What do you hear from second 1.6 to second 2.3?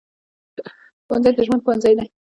ښوونځی دی